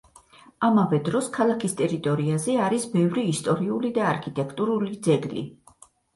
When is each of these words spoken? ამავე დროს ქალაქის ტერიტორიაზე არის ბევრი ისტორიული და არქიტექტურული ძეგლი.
ამავე 0.69 0.99
დროს 1.09 1.27
ქალაქის 1.35 1.75
ტერიტორიაზე 1.81 2.57
არის 2.69 2.87
ბევრი 2.95 3.27
ისტორიული 3.35 3.93
და 4.01 4.09
არქიტექტურული 4.15 4.99
ძეგლი. 5.11 5.47